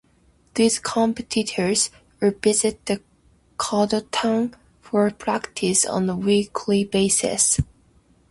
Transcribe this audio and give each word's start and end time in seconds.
These 0.55 0.79
competitors 0.79 1.91
would 2.19 2.41
visit 2.41 2.83
the 2.87 3.01
Kodokan 3.57 4.55
for 4.81 5.11
practice 5.11 5.85
on 5.85 6.09
a 6.09 6.15
weekly 6.15 6.83
basis. 6.85 7.59